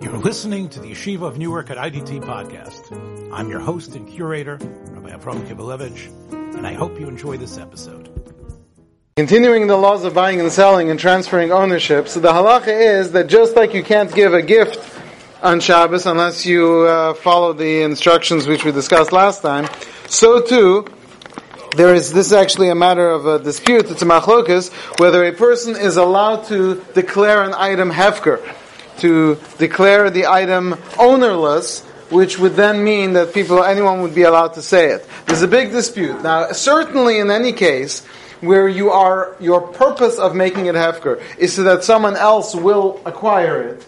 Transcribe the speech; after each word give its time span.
You're 0.00 0.16
listening 0.16 0.68
to 0.70 0.80
the 0.80 0.92
Yeshiva 0.92 1.22
of 1.22 1.38
Newark 1.38 1.70
at 1.70 1.76
IDT 1.76 2.22
podcast. 2.22 3.30
I'm 3.32 3.50
your 3.50 3.60
host 3.60 3.94
and 3.94 4.08
curator, 4.08 4.56
Rabbi 4.56 5.10
Avram 5.10 5.46
Kibalevich, 5.46 6.08
and 6.56 6.66
I 6.66 6.72
hope 6.72 6.98
you 6.98 7.08
enjoy 7.08 7.36
this 7.36 7.58
episode. 7.58 8.08
Continuing 9.16 9.66
the 9.66 9.76
laws 9.76 10.04
of 10.04 10.14
buying 10.14 10.40
and 10.40 10.50
selling 10.50 10.90
and 10.90 10.98
transferring 10.98 11.52
ownership, 11.52 12.08
so 12.08 12.20
the 12.20 12.32
halacha 12.32 12.68
is 12.68 13.12
that 13.12 13.26
just 13.26 13.54
like 13.54 13.74
you 13.74 13.82
can't 13.82 14.12
give 14.14 14.32
a 14.32 14.42
gift 14.42 14.80
on 15.42 15.60
Shabbos 15.60 16.06
unless 16.06 16.46
you 16.46 16.82
uh, 16.82 17.14
follow 17.14 17.52
the 17.52 17.82
instructions 17.82 18.46
which 18.46 18.64
we 18.64 18.72
discussed 18.72 19.12
last 19.12 19.42
time, 19.42 19.68
so 20.08 20.40
too 20.40 20.86
there 21.76 21.94
is 21.94 22.12
this 22.12 22.26
is 22.26 22.32
actually 22.32 22.68
a 22.68 22.74
matter 22.74 23.08
of 23.10 23.26
a 23.26 23.38
dispute. 23.38 23.90
It's 23.90 24.02
a 24.02 24.06
machlokas 24.06 24.72
whether 24.98 25.24
a 25.24 25.32
person 25.32 25.76
is 25.76 25.96
allowed 25.96 26.44
to 26.46 26.82
declare 26.94 27.42
an 27.42 27.54
item 27.54 27.90
hefker, 27.90 28.40
to 28.98 29.38
declare 29.58 30.10
the 30.10 30.26
item 30.26 30.76
ownerless, 30.98 31.80
which 32.10 32.38
would 32.38 32.54
then 32.54 32.84
mean 32.84 33.14
that 33.14 33.32
people, 33.32 33.62
anyone 33.64 34.02
would 34.02 34.14
be 34.14 34.22
allowed 34.22 34.54
to 34.54 34.62
say 34.62 34.90
it. 34.90 35.06
There's 35.26 35.42
a 35.42 35.48
big 35.48 35.70
dispute. 35.70 36.22
Now, 36.22 36.52
certainly 36.52 37.18
in 37.18 37.30
any 37.30 37.52
case, 37.52 38.04
where 38.40 38.68
you 38.68 38.90
are, 38.90 39.36
your 39.40 39.60
purpose 39.60 40.18
of 40.18 40.34
making 40.34 40.66
it 40.66 40.74
hefker 40.74 41.22
is 41.38 41.54
so 41.54 41.62
that 41.62 41.84
someone 41.84 42.16
else 42.16 42.54
will 42.54 43.00
acquire 43.06 43.62
it, 43.62 43.86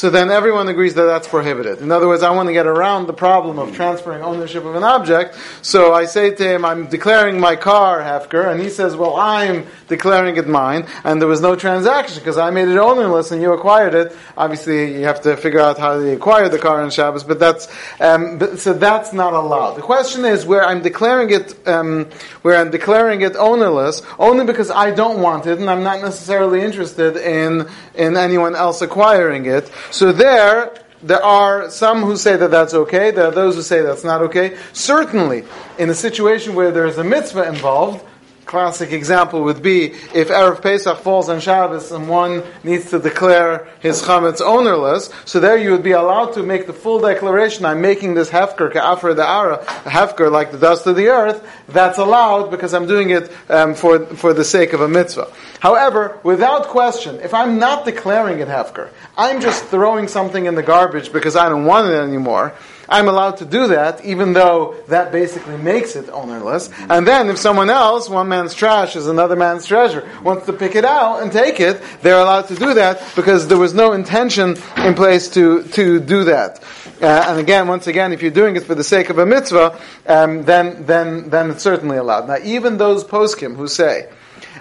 so 0.00 0.08
then 0.08 0.30
everyone 0.30 0.66
agrees 0.68 0.94
that 0.94 1.04
that's 1.04 1.28
prohibited. 1.28 1.82
In 1.82 1.92
other 1.92 2.08
words, 2.08 2.22
I 2.22 2.30
want 2.30 2.46
to 2.46 2.54
get 2.54 2.66
around 2.66 3.06
the 3.06 3.12
problem 3.12 3.58
of 3.58 3.76
transferring 3.76 4.22
ownership 4.22 4.64
of 4.64 4.74
an 4.74 4.82
object. 4.82 5.36
So 5.60 5.92
I 5.92 6.06
say 6.06 6.34
to 6.34 6.42
him, 6.42 6.64
I'm 6.64 6.86
declaring 6.86 7.38
my 7.38 7.54
car 7.54 8.00
Hefker, 8.00 8.50
and 8.50 8.62
he 8.62 8.70
says, 8.70 8.96
well, 8.96 9.16
I'm 9.16 9.66
declaring 9.88 10.38
it 10.38 10.48
mine, 10.48 10.86
and 11.04 11.20
there 11.20 11.28
was 11.28 11.42
no 11.42 11.54
transaction 11.54 12.18
because 12.20 12.38
I 12.38 12.48
made 12.48 12.68
it 12.68 12.78
ownerless 12.78 13.30
and 13.30 13.42
you 13.42 13.52
acquired 13.52 13.92
it. 13.92 14.16
Obviously, 14.38 14.94
you 14.94 15.04
have 15.04 15.20
to 15.20 15.36
figure 15.36 15.60
out 15.60 15.76
how 15.76 15.98
they 15.98 16.14
acquired 16.14 16.52
the 16.52 16.58
car 16.58 16.80
on 16.80 16.88
Shabbos, 16.90 17.22
but 17.22 17.38
that's, 17.38 17.68
um, 18.00 18.38
but, 18.38 18.58
so 18.58 18.72
that's 18.72 19.12
not 19.12 19.34
allowed. 19.34 19.74
The 19.74 19.82
question 19.82 20.24
is 20.24 20.46
where 20.46 20.64
I'm 20.64 20.80
declaring 20.80 21.28
it, 21.28 21.68
um, 21.68 22.06
where 22.40 22.56
I'm 22.56 22.70
declaring 22.70 23.20
it 23.20 23.36
ownerless, 23.36 24.00
only 24.18 24.46
because 24.46 24.70
I 24.70 24.92
don't 24.92 25.20
want 25.20 25.46
it 25.46 25.58
and 25.58 25.68
I'm 25.68 25.82
not 25.82 26.00
necessarily 26.00 26.62
interested 26.62 27.18
in, 27.18 27.68
in 27.94 28.16
anyone 28.16 28.56
else 28.56 28.80
acquiring 28.80 29.44
it. 29.44 29.70
So 29.90 30.12
there, 30.12 30.74
there 31.02 31.22
are 31.22 31.70
some 31.70 32.02
who 32.02 32.16
say 32.16 32.36
that 32.36 32.50
that's 32.50 32.74
okay. 32.74 33.10
There 33.10 33.26
are 33.26 33.32
those 33.32 33.56
who 33.56 33.62
say 33.62 33.82
that's 33.82 34.04
not 34.04 34.22
okay. 34.22 34.56
Certainly, 34.72 35.44
in 35.78 35.90
a 35.90 35.94
situation 35.94 36.54
where 36.54 36.70
there 36.70 36.86
is 36.86 36.98
a 36.98 37.04
mitzvah 37.04 37.48
involved, 37.48 38.04
classic 38.50 38.90
example 38.90 39.44
would 39.44 39.62
be 39.62 39.92
if 40.12 40.28
Erev 40.28 40.60
Pesach 40.60 40.98
falls 40.98 41.28
on 41.28 41.38
Shabbos 41.38 41.92
and 41.92 42.08
one 42.08 42.42
needs 42.64 42.90
to 42.90 42.98
declare 42.98 43.68
his 43.78 44.02
chametz 44.02 44.40
ownerless, 44.40 45.08
so 45.24 45.38
there 45.38 45.56
you 45.56 45.70
would 45.70 45.84
be 45.84 45.92
allowed 45.92 46.32
to 46.32 46.42
make 46.42 46.66
the 46.66 46.72
full 46.72 47.00
declaration, 47.00 47.64
I'm 47.64 47.80
making 47.80 48.14
this 48.14 48.28
hefker, 48.28 48.72
ka'afar 48.72 49.14
da'ara, 49.14 49.62
a 49.86 49.90
hefker 49.90 50.32
like 50.32 50.50
the 50.50 50.58
dust 50.58 50.84
of 50.88 50.96
the 50.96 51.06
earth, 51.08 51.46
that's 51.68 51.98
allowed 51.98 52.50
because 52.50 52.74
I'm 52.74 52.88
doing 52.88 53.10
it 53.10 53.30
um, 53.48 53.74
for, 53.74 54.04
for 54.16 54.34
the 54.34 54.44
sake 54.44 54.72
of 54.72 54.80
a 54.80 54.88
mitzvah. 54.88 55.32
However, 55.60 56.18
without 56.24 56.66
question, 56.66 57.20
if 57.20 57.32
I'm 57.32 57.60
not 57.60 57.84
declaring 57.84 58.40
it 58.40 58.48
hefker, 58.48 58.90
I'm 59.16 59.40
just 59.40 59.64
throwing 59.66 60.08
something 60.08 60.46
in 60.46 60.56
the 60.56 60.64
garbage 60.64 61.12
because 61.12 61.36
I 61.36 61.48
don't 61.48 61.66
want 61.66 61.88
it 61.88 61.94
anymore, 61.94 62.52
I'm 62.90 63.08
allowed 63.08 63.36
to 63.36 63.44
do 63.44 63.68
that, 63.68 64.04
even 64.04 64.32
though 64.32 64.74
that 64.88 65.12
basically 65.12 65.56
makes 65.56 65.94
it 65.94 66.08
ownerless. 66.10 66.70
And 66.88 67.06
then 67.06 67.30
if 67.30 67.38
someone 67.38 67.70
else, 67.70 68.08
one 68.08 68.28
man's 68.28 68.52
trash 68.52 68.96
is 68.96 69.06
another 69.06 69.36
man's 69.36 69.64
treasure, 69.64 70.08
wants 70.24 70.46
to 70.46 70.52
pick 70.52 70.74
it 70.74 70.84
out 70.84 71.22
and 71.22 71.30
take 71.30 71.60
it, 71.60 71.80
they're 72.02 72.18
allowed 72.18 72.48
to 72.48 72.56
do 72.56 72.74
that 72.74 73.00
because 73.14 73.46
there 73.46 73.58
was 73.58 73.74
no 73.74 73.92
intention 73.92 74.56
in 74.78 74.94
place 74.94 75.28
to, 75.30 75.62
to 75.62 76.00
do 76.00 76.24
that. 76.24 76.62
Uh, 77.00 77.24
and 77.28 77.38
again, 77.38 77.68
once 77.68 77.86
again, 77.86 78.12
if 78.12 78.22
you're 78.22 78.30
doing 78.30 78.56
it 78.56 78.64
for 78.64 78.74
the 78.74 78.84
sake 78.84 79.08
of 79.08 79.18
a 79.18 79.24
mitzvah, 79.24 79.80
um, 80.06 80.42
then, 80.44 80.84
then, 80.84 81.30
then 81.30 81.50
it's 81.50 81.62
certainly 81.62 81.96
allowed. 81.96 82.26
Now, 82.26 82.38
even 82.42 82.76
those 82.76 83.04
poskim 83.04 83.56
who 83.56 83.68
say, 83.68 84.08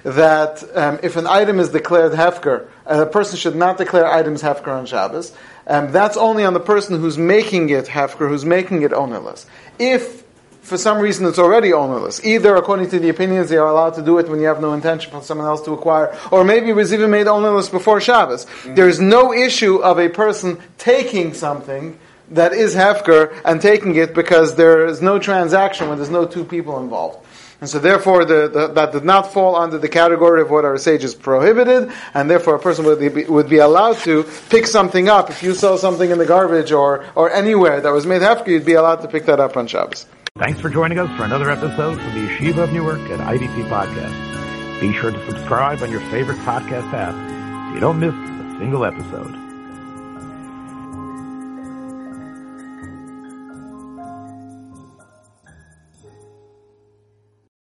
that 0.04 0.64
um, 0.76 1.00
if 1.04 1.16
an 1.16 1.28
item 1.28 1.60
is 1.60 1.70
declared 1.70 2.14
hefker, 2.14 2.68
a 2.86 3.06
person 3.06 3.38
should 3.38 3.56
not 3.56 3.78
declare 3.78 4.06
items 4.06 4.42
hefker 4.42 4.68
on 4.68 4.86
Shabbos. 4.86 5.34
Um, 5.68 5.92
that's 5.92 6.18
only 6.18 6.44
on 6.44 6.54
the 6.54 6.60
person 6.60 7.00
who's 7.00 7.18
making 7.18 7.70
it 7.70 7.86
hefker, 7.86 8.28
who's 8.28 8.46
making 8.46 8.82
it 8.82 8.94
ownerless. 8.94 9.46
If 9.78 10.24
for 10.62 10.78
some 10.78 11.00
reason 11.00 11.26
it's 11.26 11.40
already 11.40 11.74
ownerless, 11.74 12.24
either 12.24 12.56
according 12.56 12.90
to 12.92 13.00
the 13.00 13.10
opinions 13.10 13.50
they 13.50 13.58
are 13.58 13.68
allowed 13.68 13.96
to 13.96 14.02
do 14.02 14.18
it 14.20 14.30
when 14.30 14.40
you 14.40 14.48
have 14.48 14.62
no 14.62 14.74
intention 14.74 15.12
for 15.12 15.22
someone 15.22 15.48
else 15.48 15.62
to 15.64 15.72
acquire, 15.74 16.16
or 16.32 16.44
maybe 16.44 16.70
it 16.70 16.76
was 16.76 16.94
even 16.94 17.10
made 17.12 17.28
ownerless 17.28 17.70
before 17.70 18.00
Shabbos. 18.00 18.46
Mm-hmm. 18.46 18.76
There 18.76 18.88
is 18.88 19.00
no 19.00 19.34
issue 19.34 19.78
of 19.78 20.00
a 20.00 20.10
person 20.10 20.60
taking 20.78 21.34
something 21.34 21.98
that 22.32 22.54
is 22.54 22.76
hefker 22.76 23.40
and 23.44 23.62
taking 23.62 23.96
it 23.96 24.14
because 24.14 24.56
there 24.56 24.86
is 24.86 25.02
no 25.02 25.18
transaction 25.18 25.90
when 25.90 25.98
there's 25.98 26.12
no 26.12 26.26
two 26.26 26.46
people 26.46 26.80
involved. 26.80 27.26
And 27.62 27.70
so 27.70 27.80
therefore 27.80 28.24
the, 28.24 28.48
the, 28.48 28.68
that 28.68 28.94
did 28.94 29.04
not 29.04 29.34
fall 29.34 29.56
under 29.56 29.78
the 29.78 29.90
category 29.90 30.42
of 30.42 30.50
what 30.50 30.64
our 30.64 30.78
sages 30.78 31.14
prohibited, 31.14 31.92
and 32.14 32.30
therefore 32.30 32.56
a 32.56 32.60
person 32.60 32.86
would 32.86 33.00
be, 33.00 33.26
would 33.26 33.50
be 33.50 33.58
allowed 33.58 33.98
to 34.00 34.24
pick 34.50 34.66
something 34.66 35.10
up. 35.10 35.30
If 35.30 35.44
you 35.44 35.54
sell 35.54 35.78
something 35.78 36.10
in 36.10 36.18
the 36.18 36.26
garbage 36.26 36.72
or, 36.72 37.06
or 37.16 37.30
anywhere 37.32 37.82
that 37.82 37.92
was 37.92 38.06
made 38.06 38.22
hefker, 38.22 38.48
you'd 38.48 38.66
be 38.66 38.74
allowed 38.74 39.02
to 39.02 39.08
pick 39.08 39.26
that 39.26 39.40
up 39.40 39.58
on 39.58 39.68
Shabbos. 39.68 40.06
Thanks 40.38 40.62
for 40.62 40.70
joining 40.70 41.00
us 41.00 41.16
for 41.18 41.26
another 41.26 41.50
episode 41.50 42.00
of 42.00 42.14
the 42.14 42.28
Yeshiva 42.28 42.60
of 42.60 42.72
Newark 42.72 43.02
at 43.10 43.20
IDT 43.20 43.68
Podcast. 43.68 44.80
Be 44.80 44.94
sure 44.94 45.12
to 45.12 45.26
subscribe 45.30 45.84
on 45.84 45.92
your 45.92 46.02
favorite 46.12 46.38
podcast 46.40 46.94
app 46.94 47.14
so 47.14 47.74
you 47.74 47.82
don't 47.82 48.00
miss 48.00 48.14
a 48.14 48.58
single 48.58 48.86
episode. 48.86 49.49